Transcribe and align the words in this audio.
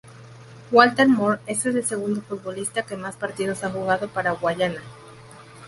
Walter 0.71 1.07
Moore 1.07 1.41
es 1.45 1.63
el 1.67 1.85
segundo 1.85 2.23
futbolista 2.23 2.81
que 2.81 2.97
más 2.97 3.17
partidos 3.17 3.63
ha 3.63 3.69
jugado 3.69 4.07
para 4.07 4.31
Guyana. 4.31 4.81